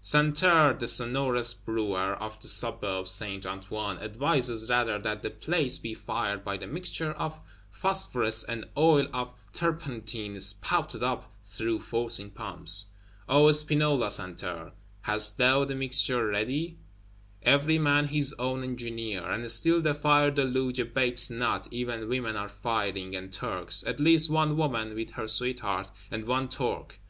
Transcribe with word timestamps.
Santerre, 0.00 0.74
the 0.74 0.86
sonorous 0.86 1.54
Brewer 1.54 2.14
of 2.22 2.40
the 2.40 2.46
Suburb 2.46 3.08
Saint 3.08 3.44
Antoine, 3.44 3.98
advises 3.98 4.70
rather 4.70 4.96
that 5.00 5.22
the 5.24 5.30
place 5.30 5.78
be 5.78 5.92
fired 5.92 6.44
by 6.44 6.54
a 6.54 6.66
"mixture 6.68 7.10
of 7.14 7.40
phosphorus 7.68 8.44
and 8.44 8.64
oil 8.76 9.08
of 9.12 9.34
turpentine 9.52 10.38
spouted 10.38 11.02
up 11.02 11.24
through 11.42 11.80
forcing 11.80 12.30
pumps." 12.30 12.84
O 13.28 13.50
Spinola 13.50 14.08
Santerre, 14.08 14.70
hast 15.00 15.36
thou 15.36 15.64
the 15.64 15.74
mixture 15.74 16.28
ready? 16.28 16.78
Every 17.42 17.80
man 17.80 18.06
his 18.06 18.32
own 18.38 18.62
engineer! 18.62 19.28
And 19.28 19.50
still 19.50 19.80
the 19.80 19.94
fire 19.94 20.30
deluge 20.30 20.78
abates 20.78 21.28
not; 21.28 21.66
even 21.72 22.08
women 22.08 22.36
are 22.36 22.48
firing, 22.48 23.16
and 23.16 23.32
Turks; 23.32 23.82
at 23.84 23.98
least 23.98 24.30
one 24.30 24.56
woman 24.56 24.94
(with 24.94 25.10
her 25.14 25.26
sweetheart), 25.26 25.90
and 26.08 26.24
one 26.24 26.48
Turk. 26.48 27.00